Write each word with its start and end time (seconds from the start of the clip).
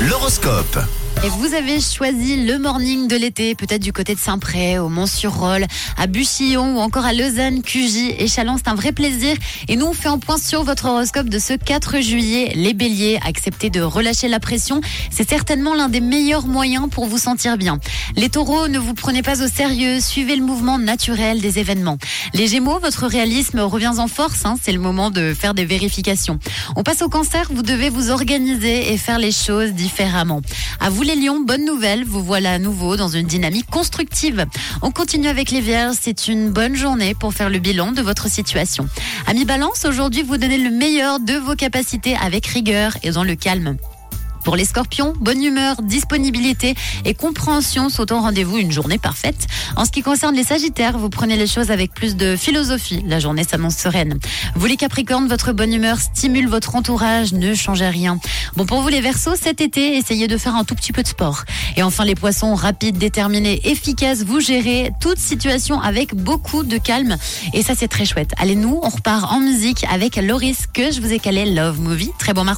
L'horoscope. 0.00 1.07
Et 1.24 1.30
vous 1.30 1.52
avez 1.52 1.80
choisi 1.80 2.46
le 2.46 2.60
morning 2.60 3.08
de 3.08 3.16
l'été, 3.16 3.56
peut-être 3.56 3.82
du 3.82 3.92
côté 3.92 4.14
de 4.14 4.20
Saint-Pré, 4.20 4.78
au 4.78 4.88
Mont-sur-Rolle, 4.88 5.66
à 5.96 6.06
Buchillon 6.06 6.76
ou 6.76 6.78
encore 6.78 7.04
à 7.04 7.12
Lausanne, 7.12 7.60
Cugy 7.62 8.14
et 8.16 8.28
Chalon. 8.28 8.54
C'est 8.56 8.68
un 8.68 8.76
vrai 8.76 8.92
plaisir. 8.92 9.34
Et 9.66 9.74
nous, 9.74 9.86
on 9.86 9.92
fait 9.92 10.08
un 10.08 10.18
point 10.18 10.38
sur 10.38 10.62
votre 10.62 10.84
horoscope 10.84 11.28
de 11.28 11.40
ce 11.40 11.54
4 11.54 12.00
juillet. 12.00 12.52
Les 12.54 12.72
béliers, 12.72 13.18
acceptez 13.26 13.68
de 13.68 13.80
relâcher 13.80 14.28
la 14.28 14.38
pression. 14.38 14.80
C'est 15.10 15.28
certainement 15.28 15.74
l'un 15.74 15.88
des 15.88 16.00
meilleurs 16.00 16.46
moyens 16.46 16.88
pour 16.88 17.06
vous 17.06 17.18
sentir 17.18 17.58
bien. 17.58 17.80
Les 18.14 18.28
taureaux, 18.28 18.68
ne 18.68 18.78
vous 18.78 18.94
prenez 18.94 19.22
pas 19.22 19.42
au 19.42 19.48
sérieux. 19.48 19.98
Suivez 20.00 20.36
le 20.36 20.44
mouvement 20.44 20.78
naturel 20.78 21.40
des 21.40 21.58
événements. 21.58 21.98
Les 22.32 22.46
gémeaux, 22.46 22.78
votre 22.78 23.08
réalisme 23.08 23.58
revient 23.58 23.94
en 23.98 24.06
force. 24.06 24.44
Hein. 24.44 24.54
C'est 24.62 24.72
le 24.72 24.78
moment 24.78 25.10
de 25.10 25.34
faire 25.34 25.54
des 25.54 25.64
vérifications. 25.64 26.38
On 26.76 26.84
passe 26.84 27.02
au 27.02 27.08
cancer. 27.08 27.48
Vous 27.50 27.62
devez 27.62 27.90
vous 27.90 28.10
organiser 28.10 28.92
et 28.92 28.96
faire 28.96 29.18
les 29.18 29.32
choses 29.32 29.72
différemment. 29.72 30.42
À 30.78 30.90
vous 30.90 31.07
les 31.08 31.16
lions, 31.16 31.40
bonne 31.40 31.64
nouvelle, 31.64 32.04
vous 32.04 32.22
voilà 32.22 32.52
à 32.52 32.58
nouveau 32.58 32.96
dans 32.96 33.08
une 33.08 33.26
dynamique 33.26 33.70
constructive. 33.70 34.44
On 34.82 34.90
continue 34.90 35.28
avec 35.28 35.50
les 35.50 35.62
vierges, 35.62 35.96
c'est 35.98 36.28
une 36.28 36.50
bonne 36.50 36.74
journée 36.74 37.14
pour 37.14 37.32
faire 37.32 37.48
le 37.48 37.58
bilan 37.58 37.92
de 37.92 38.02
votre 38.02 38.28
situation. 38.28 38.86
Ami 39.26 39.46
balance, 39.46 39.86
aujourd'hui 39.86 40.22
vous 40.22 40.36
donnez 40.36 40.58
le 40.58 40.68
meilleur 40.68 41.18
de 41.18 41.32
vos 41.32 41.54
capacités 41.54 42.14
avec 42.14 42.46
rigueur 42.46 42.98
et 43.02 43.10
dans 43.10 43.24
le 43.24 43.36
calme. 43.36 43.78
Pour 44.48 44.56
les 44.56 44.64
scorpions, 44.64 45.12
bonne 45.20 45.44
humeur, 45.44 45.82
disponibilité 45.82 46.74
et 47.04 47.12
compréhension 47.12 47.90
sont 47.90 48.10
au 48.14 48.18
rendez-vous 48.18 48.56
une 48.56 48.72
journée 48.72 48.96
parfaite. 48.96 49.46
En 49.76 49.84
ce 49.84 49.90
qui 49.90 50.00
concerne 50.00 50.34
les 50.34 50.42
sagittaires, 50.42 50.96
vous 50.96 51.10
prenez 51.10 51.36
les 51.36 51.46
choses 51.46 51.70
avec 51.70 51.92
plus 51.92 52.16
de 52.16 52.34
philosophie. 52.34 53.04
La 53.06 53.18
journée 53.18 53.44
s'annonce 53.44 53.76
sereine. 53.76 54.18
Vous 54.54 54.64
les 54.64 54.78
capricornes, 54.78 55.28
votre 55.28 55.52
bonne 55.52 55.70
humeur 55.70 56.00
stimule 56.00 56.48
votre 56.48 56.76
entourage, 56.76 57.34
ne 57.34 57.52
changez 57.52 57.90
rien. 57.90 58.18
Bon, 58.56 58.64
pour 58.64 58.80
vous 58.80 58.88
les 58.88 59.02
versos, 59.02 59.36
cet 59.36 59.60
été, 59.60 59.98
essayez 59.98 60.28
de 60.28 60.38
faire 60.38 60.56
un 60.56 60.64
tout 60.64 60.74
petit 60.74 60.92
peu 60.92 61.02
de 61.02 61.08
sport. 61.08 61.44
Et 61.76 61.82
enfin 61.82 62.06
les 62.06 62.14
poissons, 62.14 62.54
rapides, 62.54 62.96
déterminés, 62.96 63.60
efficaces, 63.68 64.22
vous 64.22 64.40
gérez 64.40 64.92
toute 64.98 65.18
situation 65.18 65.78
avec 65.78 66.14
beaucoup 66.14 66.62
de 66.62 66.78
calme. 66.78 67.18
Et 67.52 67.62
ça 67.62 67.74
c'est 67.76 67.88
très 67.88 68.06
chouette. 68.06 68.30
Allez 68.38 68.56
nous, 68.56 68.80
on 68.82 68.88
repart 68.88 69.30
en 69.30 69.40
musique 69.40 69.84
avec 69.92 70.16
Loris 70.16 70.60
que 70.72 70.90
je 70.90 71.02
vous 71.02 71.12
ai 71.12 71.18
calé 71.18 71.44
Love 71.44 71.82
Movie. 71.82 72.12
Très 72.18 72.32
bon 72.32 72.44
mardi. 72.44 72.56